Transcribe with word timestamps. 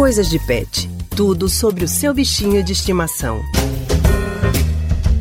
Coisas 0.00 0.30
de 0.30 0.38
Pet. 0.38 0.88
Tudo 1.14 1.46
sobre 1.46 1.84
o 1.84 1.88
seu 1.88 2.14
bichinho 2.14 2.64
de 2.64 2.72
estimação. 2.72 3.42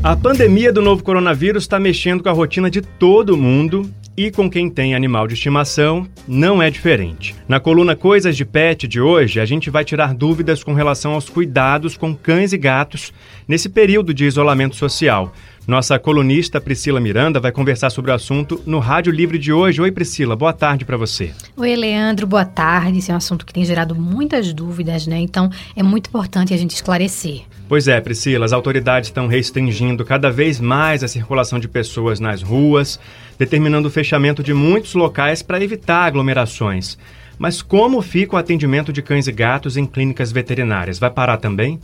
A 0.02 0.16
pandemia 0.16 0.72
do 0.72 0.82
novo 0.82 1.04
coronavírus 1.04 1.64
está 1.64 1.78
mexendo 1.78 2.24
com 2.24 2.30
a 2.30 2.32
rotina 2.32 2.72
de 2.72 2.82
todo 2.82 3.36
mundo 3.36 3.94
e 4.16 4.32
com 4.32 4.50
quem 4.50 4.70
tem 4.70 4.96
animal 4.96 5.28
de 5.28 5.34
estimação 5.34 6.08
não 6.26 6.64
é 6.64 6.70
diferente. 6.70 7.36
Na 7.46 7.60
coluna 7.60 7.94
Coisas 7.94 8.38
de 8.38 8.46
Pet 8.46 8.88
de 8.88 9.02
hoje, 9.02 9.42
a 9.42 9.46
gente 9.46 9.70
vai 9.70 9.84
tirar 9.84 10.14
dúvidas 10.14 10.64
com 10.64 10.74
relação 10.74 11.12
aos 11.12 11.28
cuidados 11.28 11.98
com 11.98 12.16
cães 12.16 12.54
e 12.54 12.58
gatos 12.58 13.12
nesse 13.46 13.68
período 13.68 14.14
de 14.14 14.24
isolamento 14.24 14.78
social. 14.78 15.34
Nossa 15.70 16.00
colunista 16.00 16.60
Priscila 16.60 17.00
Miranda 17.00 17.40
vai 17.40 17.52
conversar 17.52 17.92
sobre 17.92 18.10
o 18.10 18.14
assunto 18.16 18.60
no 18.66 18.80
Rádio 18.80 19.14
Livre 19.14 19.38
de 19.38 19.54
hoje. 19.54 19.80
Oi, 19.80 19.92
Priscila, 19.92 20.36
boa 20.36 20.52
tarde 20.52 20.84
para 20.84 20.98
você. 20.98 21.32
Oi, 21.56 21.76
Leandro, 21.76 22.26
boa 22.26 22.44
tarde. 22.44 22.98
Esse 22.98 23.12
é 23.12 23.14
um 23.14 23.18
assunto 23.18 23.46
que 23.46 23.54
tem 23.54 23.64
gerado 23.64 23.94
muitas 23.94 24.52
dúvidas, 24.52 25.06
né? 25.06 25.20
Então 25.20 25.48
é 25.76 25.84
muito 25.84 26.08
importante 26.08 26.56
a 26.56 26.58
gente 26.58 26.74
esclarecer. 26.74 27.44
Pois 27.68 27.88
é, 27.88 28.02
Priscila, 28.02 28.46
as 28.46 28.52
autoridades 28.52 29.10
estão 29.10 29.28
restringindo 29.28 30.04
cada 30.04 30.32
vez 30.32 30.60
mais 30.60 31.04
a 31.04 31.08
circulação 31.08 31.60
de 31.60 31.68
pessoas 31.68 32.20
nas 32.20 32.42
ruas, 32.42 33.00
determinando 33.38 33.90
o 33.90 33.92
fechamento 33.92 34.42
de 34.42 34.56
muitos 34.56 34.96
locais 34.96 35.44
para 35.44 35.64
evitar 35.64 36.06
aglomerações. 36.06 36.98
Mas 37.38 37.62
como 37.62 38.02
fica 38.02 38.36
o 38.36 38.40
atendimento 38.40 38.92
de 38.92 39.04
cães 39.04 39.28
e 39.28 39.32
gatos 39.32 39.78
em 39.78 39.86
clínicas 39.86 40.32
veterinárias? 40.32 40.98
Vai 40.98 41.12
parar 41.12 41.38
também? 41.38 41.80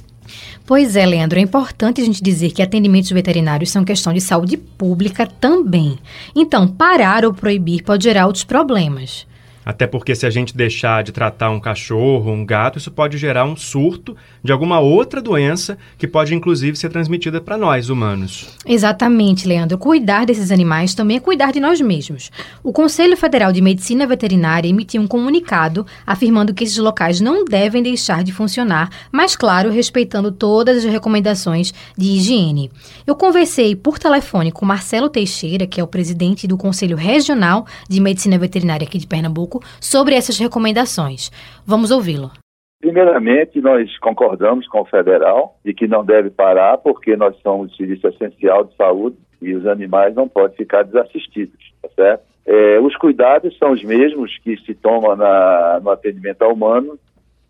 Pois 0.66 0.96
é, 0.96 1.06
Leandro, 1.06 1.40
é 1.40 1.42
importante 1.42 2.02
a 2.02 2.06
gente 2.06 2.24
dizer 2.24 2.52
que 2.52 2.62
atendimentos 2.62 3.12
veterinários 3.12 3.70
são 3.70 3.86
questão 3.86 4.14
de 4.14 4.22
saúde 4.22 4.58
pública 4.58 5.28
também. 5.28 5.98
Então, 6.36 6.68
parar 6.68 7.26
ou 7.26 7.34
proibir 7.34 7.84
pode 7.84 8.04
gerar 8.04 8.26
outros 8.26 8.44
problemas. 8.44 9.28
Até 9.66 9.88
porque 9.88 10.14
se 10.14 10.28
a 10.28 10.30
gente 10.30 10.56
deixar 10.56 11.04
de 11.04 11.12
tratar 11.12 11.50
um 11.50 11.60
cachorro, 11.60 12.32
um 12.32 12.46
gato, 12.46 12.78
isso 12.78 12.92
pode 12.92 13.18
gerar 13.18 13.46
um 13.46 13.56
surto 13.56 14.16
de 14.44 14.52
alguma 14.52 14.80
outra 14.80 15.20
doença 15.20 15.76
que 15.98 16.08
pode 16.08 16.36
inclusive 16.36 16.78
ser 16.78 16.90
transmitida 16.90 17.42
para 17.42 17.58
nós, 17.58 17.90
humanos. 17.90 18.48
Exatamente, 18.64 19.48
Leandro. 19.48 19.80
Cuidar 19.80 20.26
desses 20.26 20.52
animais 20.52 20.94
também 20.94 21.18
é 21.18 21.20
cuidar 21.20 21.52
de 21.52 21.60
nós 21.60 21.82
mesmos. 21.82 22.30
O 22.64 22.72
Conselho 22.72 23.18
Federal 23.18 23.52
de 23.52 23.60
Medicina 23.60 24.06
Veterinária 24.06 24.70
emitiu 24.70 25.02
um 25.02 25.08
comunicado 25.08 25.86
afirmando 26.06 26.54
que 26.54 26.64
esses 26.64 26.78
locais 26.78 27.20
não 27.20 27.44
devem 27.44 27.82
deixar 27.82 28.24
de 28.24 28.32
funcionar, 28.32 28.90
mas 29.12 29.36
claro, 29.36 29.72
respeitando 29.72 30.32
todas 30.32 30.86
as 30.86 30.92
recomendações 30.92 31.74
de 31.98 32.06
higiene. 32.06 32.70
Eu 33.08 33.16
conversei 33.16 33.76
por 33.76 33.98
telefone 33.98 34.52
com 34.52 34.66
Marcelo 34.66 35.10
Teixeira, 35.10 35.66
que 35.66 35.82
é 35.82 35.84
o 35.84 35.88
presidente 35.88 36.46
do 36.46 36.58
Conselho 36.58 36.96
Regional 36.96 37.66
de 37.90 38.00
Medicina 38.00 38.38
Veterinária 38.38 38.86
aqui 38.86 39.00
de 39.00 39.08
Pernambuco 39.08 39.55
sobre 39.80 40.16
essas 40.16 40.38
recomendações. 40.38 41.32
Vamos 41.66 41.92
ouvi-lo. 41.92 42.32
Primeiramente, 42.80 43.60
nós 43.62 43.98
concordamos 44.00 44.68
com 44.68 44.82
o 44.82 44.86
federal 44.86 45.58
de 45.66 45.74
que 45.74 45.88
não 45.88 46.06
deve 46.06 46.30
parar 46.30 46.78
porque 46.78 47.16
nós 47.16 47.36
somos 47.42 47.76
serviço 47.76 48.08
essencial 48.08 48.64
de 48.64 48.76
saúde 48.76 49.18
e 49.42 49.54
os 49.54 49.66
animais 49.66 50.14
não 50.14 50.28
podem 50.28 50.56
ficar 50.56 50.84
desassistidos, 50.84 51.74
tá 51.82 51.90
certo? 51.96 52.24
É, 52.46 52.80
os 52.80 52.96
cuidados 52.96 53.58
são 53.58 53.72
os 53.72 53.84
mesmos 53.84 54.38
que 54.38 54.56
se 54.58 54.76
tomam 54.76 55.16
na, 55.16 55.80
no 55.82 55.90
atendimento 55.90 56.44
ao 56.44 56.54
humano, 56.54 57.00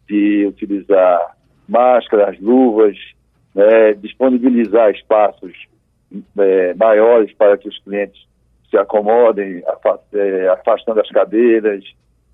de 0.08 0.46
utilizar 0.48 1.36
máscaras, 1.68 2.40
luvas, 2.40 2.96
né, 3.54 3.94
disponibilizar 3.94 4.92
espaços 4.92 5.54
é, 6.38 6.74
maiores 6.76 7.34
para 7.34 7.58
que 7.58 7.68
os 7.68 7.78
clientes 7.80 8.26
se 8.76 8.78
acomodem, 8.78 9.64
é, 10.14 10.48
afastando 10.50 11.00
as 11.00 11.10
cadeiras, 11.10 11.84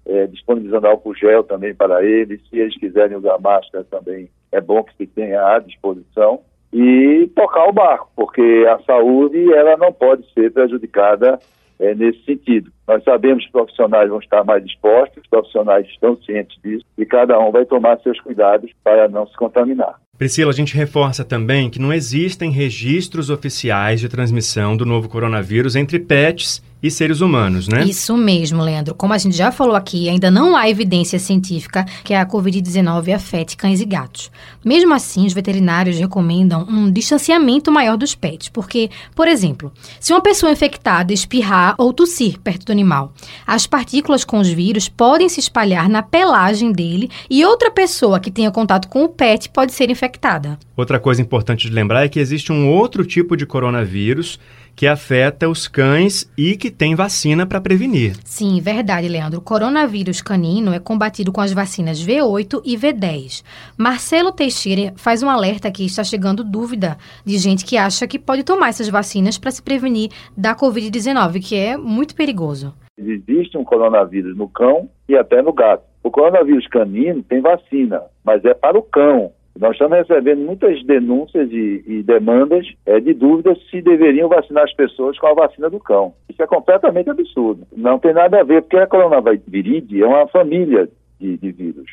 é, 0.05 0.25
disponibilizando 0.25 0.87
álcool 0.87 1.15
gel 1.15 1.43
também 1.43 1.73
para 1.75 2.03
eles. 2.03 2.41
Se 2.49 2.57
eles 2.57 2.77
quiserem 2.77 3.17
usar 3.17 3.37
máscara 3.39 3.85
também, 3.89 4.29
é 4.51 4.59
bom 4.59 4.83
que 4.83 4.95
se 4.95 5.05
tenha 5.05 5.55
à 5.55 5.59
disposição. 5.59 6.41
E 6.73 7.29
tocar 7.35 7.67
o 7.67 7.73
barco, 7.73 8.09
porque 8.15 8.65
a 8.69 8.79
saúde 8.83 9.53
ela 9.53 9.75
não 9.77 9.91
pode 9.91 10.25
ser 10.33 10.51
prejudicada 10.51 11.37
é, 11.79 11.93
nesse 11.93 12.23
sentido. 12.23 12.71
Nós 12.87 13.03
sabemos 13.03 13.43
que 13.43 13.49
os 13.49 13.51
profissionais 13.51 14.09
vão 14.09 14.19
estar 14.19 14.43
mais 14.43 14.63
dispostos, 14.63 15.21
os 15.21 15.29
profissionais 15.29 15.85
estão 15.87 16.15
cientes 16.17 16.57
disso, 16.63 16.85
e 16.97 17.05
cada 17.05 17.37
um 17.39 17.51
vai 17.51 17.65
tomar 17.65 17.99
seus 17.99 18.19
cuidados 18.21 18.71
para 18.83 19.09
não 19.09 19.27
se 19.27 19.35
contaminar. 19.35 19.99
Priscila, 20.21 20.51
a 20.51 20.53
gente 20.53 20.75
reforça 20.75 21.23
também 21.23 21.67
que 21.67 21.79
não 21.79 21.91
existem 21.91 22.51
registros 22.51 23.31
oficiais 23.31 23.99
de 23.99 24.07
transmissão 24.07 24.77
do 24.77 24.85
novo 24.85 25.09
coronavírus 25.09 25.75
entre 25.75 25.97
pets 25.97 26.61
e 26.81 26.89
seres 26.89 27.21
humanos, 27.21 27.67
né? 27.67 27.83
Isso 27.83 28.17
mesmo, 28.17 28.61
Leandro. 28.63 28.95
Como 28.95 29.13
a 29.13 29.17
gente 29.17 29.35
já 29.35 29.51
falou 29.51 29.75
aqui, 29.75 30.09
ainda 30.09 30.31
não 30.31 30.55
há 30.55 30.69
evidência 30.69 31.19
científica 31.19 31.85
que 32.03 32.13
a 32.13 32.25
Covid-19 32.25 33.13
afete 33.13 33.55
cães 33.55 33.79
e 33.81 33.85
gatos. 33.85 34.31
Mesmo 34.65 34.93
assim, 34.93 35.25
os 35.25 35.33
veterinários 35.33 35.99
recomendam 35.99 36.65
um 36.67 36.91
distanciamento 36.91 37.71
maior 37.71 37.97
dos 37.97 38.15
pets, 38.15 38.49
porque, 38.49 38.89
por 39.15 39.27
exemplo, 39.27 39.71
se 39.99 40.11
uma 40.11 40.21
pessoa 40.21 40.51
infectada 40.51 41.13
espirrar 41.13 41.75
ou 41.77 41.93
tossir 41.93 42.39
perto 42.39 42.65
do 42.65 42.71
animal, 42.71 43.13
as 43.45 43.67
partículas 43.67 44.23
com 44.23 44.39
os 44.39 44.49
vírus 44.49 44.89
podem 44.89 45.29
se 45.29 45.39
espalhar 45.39 45.87
na 45.87 46.01
pelagem 46.01 46.71
dele 46.71 47.09
e 47.29 47.45
outra 47.45 47.69
pessoa 47.69 48.19
que 48.19 48.31
tenha 48.31 48.51
contato 48.51 48.87
com 48.87 49.03
o 49.03 49.09
pet 49.09 49.49
pode 49.49 49.73
ser 49.73 49.89
infectada. 49.89 50.57
Outra 50.75 50.99
coisa 50.99 51.21
importante 51.21 51.67
de 51.67 51.73
lembrar 51.73 52.03
é 52.03 52.09
que 52.09 52.19
existe 52.19 52.51
um 52.51 52.67
outro 52.67 53.05
tipo 53.05 53.37
de 53.37 53.45
coronavírus 53.45 54.39
que 54.75 54.87
afeta 54.87 55.49
os 55.49 55.67
cães 55.67 56.31
e 56.37 56.57
que 56.57 56.71
tem 56.71 56.95
vacina 56.95 57.45
para 57.45 57.61
prevenir. 57.61 58.15
Sim, 58.23 58.59
verdade, 58.61 59.07
Leandro. 59.07 59.39
O 59.39 59.43
coronavírus 59.43 60.21
canino 60.21 60.73
é 60.73 60.79
combatido 60.79 61.31
com 61.31 61.41
as 61.41 61.53
vacinas 61.53 62.03
V8 62.05 62.61
e 62.65 62.75
V10. 62.75 63.43
Marcelo 63.77 64.31
Teixeira 64.31 64.93
faz 64.95 65.21
um 65.23 65.29
alerta 65.29 65.71
que 65.71 65.85
está 65.85 66.03
chegando 66.03 66.43
dúvida 66.43 66.97
de 67.25 67.37
gente 67.37 67.65
que 67.65 67.77
acha 67.77 68.07
que 68.07 68.19
pode 68.19 68.43
tomar 68.43 68.69
essas 68.69 68.89
vacinas 68.89 69.37
para 69.37 69.51
se 69.51 69.61
prevenir 69.61 70.09
da 70.35 70.55
Covid-19, 70.55 71.41
que 71.41 71.55
é 71.55 71.77
muito 71.77 72.15
perigoso. 72.15 72.73
Existe 72.97 73.57
um 73.57 73.63
coronavírus 73.63 74.35
no 74.37 74.47
cão 74.47 74.89
e 75.07 75.15
até 75.15 75.41
no 75.41 75.53
gato. 75.53 75.83
O 76.03 76.09
coronavírus 76.09 76.67
canino 76.67 77.23
tem 77.23 77.41
vacina, 77.41 78.01
mas 78.23 78.43
é 78.45 78.53
para 78.53 78.77
o 78.77 78.83
cão. 78.83 79.31
Nós 79.59 79.73
estamos 79.73 79.97
recebendo 79.97 80.39
muitas 80.39 80.83
denúncias 80.85 81.51
e, 81.51 81.83
e 81.85 82.03
demandas 82.03 82.65
é, 82.85 82.99
de 82.99 83.13
dúvidas 83.13 83.57
se 83.69 83.81
deveriam 83.81 84.29
vacinar 84.29 84.63
as 84.63 84.73
pessoas 84.73 85.17
com 85.19 85.27
a 85.27 85.33
vacina 85.33 85.69
do 85.69 85.79
cão. 85.79 86.13
Isso 86.29 86.41
é 86.41 86.47
completamente 86.47 87.09
absurdo. 87.09 87.67
Não 87.75 87.99
tem 87.99 88.13
nada 88.13 88.39
a 88.39 88.43
ver, 88.43 88.61
porque 88.61 88.77
a 88.77 88.87
coronavíride 88.87 90.01
é 90.01 90.07
uma 90.07 90.27
família 90.27 90.89
de, 91.19 91.37
de 91.37 91.51
vírus. 91.51 91.89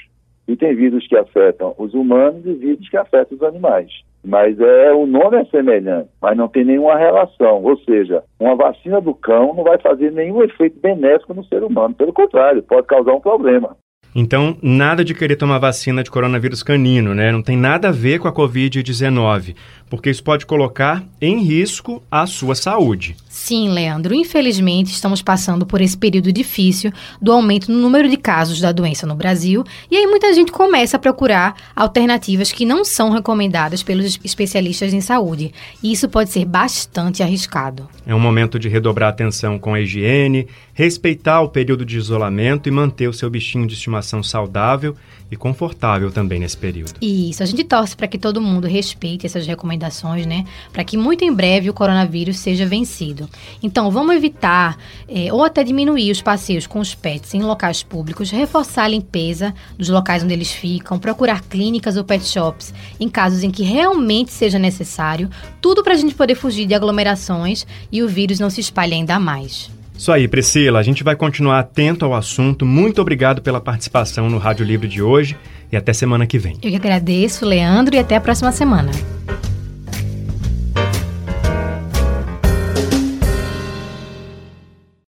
E 0.47 0.57
tem 0.57 0.75
vírus 0.75 1.07
que 1.07 1.17
afetam 1.17 1.75
os 1.77 1.93
humanos 1.93 2.47
e 2.47 2.55
vírus 2.55 2.89
que 2.89 2.97
afetam 2.97 3.37
os 3.37 3.43
animais. 3.43 3.93
Mas 4.25 4.59
é 4.59 4.93
o 4.93 5.07
nome 5.07 5.37
é 5.37 5.45
semelhante, 5.47 6.09
mas 6.21 6.37
não 6.37 6.49
tem 6.49 6.65
nenhuma 6.65 6.97
relação. 6.97 7.63
Ou 7.63 7.77
seja, 7.79 8.23
uma 8.41 8.57
vacina 8.57 9.01
do 9.01 9.15
cão 9.15 9.55
não 9.55 9.63
vai 9.63 9.79
fazer 9.79 10.11
nenhum 10.11 10.43
efeito 10.43 10.81
benéfico 10.81 11.35
no 11.35 11.45
ser 11.45 11.63
humano. 11.63 11.95
Pelo 11.95 12.13
contrário, 12.13 12.63
pode 12.63 12.87
causar 12.87 13.13
um 13.13 13.21
problema. 13.21 13.77
Então, 14.21 14.59
nada 14.61 15.05
de 15.05 15.15
querer 15.15 15.37
tomar 15.37 15.61
vacina 15.61 16.03
de 16.03 16.11
coronavírus 16.11 16.61
canino, 16.65 17.15
né? 17.15 17.31
Não 17.31 17.41
tem 17.41 17.56
nada 17.56 17.91
a 17.91 17.93
ver 17.93 18.19
com 18.19 18.27
a 18.27 18.33
Covid-19, 18.33 19.55
porque 19.89 20.11
isso 20.11 20.25
pode 20.25 20.45
colocar 20.45 21.05
em 21.21 21.41
risco 21.41 22.03
a 22.11 22.27
sua 22.27 22.56
saúde. 22.56 23.15
Sim, 23.29 23.69
Leandro. 23.69 24.12
Infelizmente, 24.12 24.91
estamos 24.91 25.23
passando 25.23 25.65
por 25.65 25.81
esse 25.81 25.97
período 25.97 26.33
difícil 26.33 26.93
do 27.23 27.31
aumento 27.31 27.71
no 27.71 27.79
número 27.79 28.09
de 28.09 28.17
casos 28.17 28.61
da 28.61 28.73
doença 28.73 29.06
no 29.06 29.15
Brasil, 29.15 29.62
e 29.89 29.97
aí 29.97 30.06
muita 30.09 30.35
gente 30.35 30.50
começa 30.50 30.97
a 30.97 31.00
procurar 31.00 31.55
alternativas 31.77 32.50
que 32.50 32.65
não 32.65 32.85
são 32.85 33.11
recomendadas 33.11 33.85
pelos 33.85 34.19
especialistas 34.25 34.93
em 34.93 35.00
saúde. 35.00 35.53
E 35.81 35.93
isso 35.93 36.09
pode 36.09 36.31
ser 36.31 36.45
bastante 36.45 37.23
arriscado. 37.23 37.89
É 38.05 38.12
um 38.12 38.19
momento 38.19 38.59
de 38.59 38.69
redobrar 38.69 39.11
atenção 39.11 39.61
com 39.61 39.75
a 39.75 39.81
higiene, 39.81 40.49
respeitar 40.75 41.41
o 41.41 41.49
período 41.49 41.85
de 41.85 41.97
isolamento 41.97 42.69
e 42.69 42.73
manter 42.73 43.06
o 43.09 43.12
seu 43.12 43.31
bichinho 43.31 43.67
de 43.67 43.75
estimação 43.75 44.08
saudável 44.23 44.97
e 45.31 45.37
confortável 45.37 46.11
também 46.11 46.41
nesse 46.41 46.56
período. 46.56 46.94
Isso, 47.00 47.43
a 47.43 47.47
gente 47.47 47.65
torce 47.65 47.97
para 47.97 48.09
que 48.09 48.19
todo 48.19 48.41
mundo 48.41 48.67
respeite 48.67 49.27
essas 49.27 49.47
recomendações, 49.47 50.27
né? 50.27 50.44
Para 50.73 50.85
que 50.85 50.97
muito 50.97 51.25
em 51.25 51.32
breve 51.32 51.69
o 51.69 51.75
coronavírus 51.75 52.38
seja 52.38 52.65
vencido. 52.65 53.29
Então, 53.62 53.91
vamos 53.91 54.17
evitar 54.17 54.79
é, 55.06 55.32
ou 55.32 55.44
até 55.44 55.62
diminuir 55.62 56.11
os 56.11 56.23
passeios 56.23 56.67
com 56.67 56.81
os 56.81 56.94
pets 56.94 57.35
em 57.35 57.43
locais 57.43 57.82
públicos, 57.82 58.31
reforçar 58.31 58.85
a 58.85 58.88
limpeza 58.88 59.55
dos 59.77 59.88
locais 59.88 60.25
onde 60.25 60.32
eles 60.32 60.50
ficam, 60.50 60.99
procurar 60.99 61.43
clínicas 61.43 61.97
ou 61.97 62.05
pet 62.05 62.25
shops 62.25 62.73
em 62.99 63.09
casos 63.09 63.43
em 63.43 63.50
que 63.50 63.62
realmente 63.62 64.32
seja 64.32 64.59
necessário, 64.59 65.29
tudo 65.61 65.82
para 65.82 65.94
a 65.94 65.97
gente 65.97 66.15
poder 66.15 66.35
fugir 66.35 66.67
de 66.67 66.75
aglomerações 66.75 67.67
e 67.93 68.03
o 68.03 68.09
vírus 68.09 68.41
não 68.41 68.49
se 68.49 68.61
espalhe 68.61 68.94
ainda 68.94 69.19
mais. 69.19 69.71
Isso 69.99 70.12
aí, 70.12 70.29
Priscila. 70.29 70.79
A 70.79 70.83
gente 70.83 71.03
vai 71.03 71.17
continuar 71.17 71.59
atento 71.59 72.05
ao 72.05 72.15
assunto. 72.15 72.65
Muito 72.65 73.03
obrigado 73.03 73.43
pela 73.43 73.61
participação 73.61 74.31
no 74.31 74.39
Rádio 74.39 74.65
Livre 74.65 74.87
de 74.87 75.03
hoje 75.03 75.37
e 75.73 75.77
até 75.77 75.93
semana 75.93 76.25
que 76.25 76.39
vem. 76.39 76.55
Eu 76.62 76.71
que 76.71 76.77
agradeço, 76.77 77.45
Leandro, 77.45 77.97
e 77.97 77.99
até 77.99 78.15
a 78.15 78.21
próxima 78.21 78.53
semana. 78.53 78.93